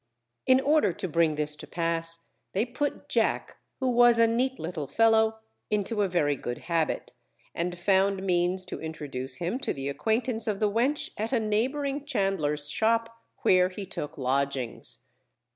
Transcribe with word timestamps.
In 0.47 0.59
order 0.59 0.93
to 0.93 1.07
bring 1.07 1.35
this 1.35 1.55
to 1.57 1.67
pass, 1.67 2.25
they 2.53 2.65
put 2.65 3.07
Jack, 3.07 3.57
who 3.79 3.87
was 3.91 4.17
a 4.17 4.25
neat 4.25 4.57
little 4.57 4.87
fellow, 4.87 5.37
into 5.69 6.01
a 6.01 6.07
very 6.07 6.35
good 6.35 6.57
habit, 6.57 7.13
and 7.53 7.77
found 7.77 8.23
means 8.25 8.65
to 8.65 8.81
introduce 8.81 9.35
him 9.35 9.59
to 9.59 9.73
the 9.75 9.89
acquaintance 9.89 10.47
of 10.47 10.59
the 10.59 10.71
wench 10.71 11.11
at 11.19 11.31
a 11.33 11.39
neighbouring 11.39 12.03
chandler's 12.05 12.67
shop, 12.67 13.15
where 13.43 13.69
he 13.69 13.85
took 13.85 14.17
lodgings. 14.17 15.03